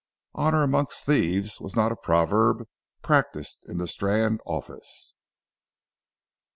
"Honour 0.33 0.63
amongst 0.63 1.05
thieves" 1.05 1.61
was 1.61 1.75
not 1.75 1.91
a 1.91 1.95
proverb 1.95 2.67
practised 3.03 3.59
in 3.67 3.77
the 3.77 3.85
Strand 3.87 4.41
office. 4.47 5.13